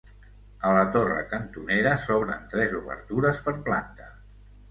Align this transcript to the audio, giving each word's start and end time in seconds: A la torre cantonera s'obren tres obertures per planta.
A 0.69 0.69
la 0.75 0.85
torre 0.93 1.25
cantonera 1.33 1.91
s'obren 2.05 2.49
tres 2.55 2.75
obertures 2.79 3.45
per 3.49 3.57
planta. 3.71 4.09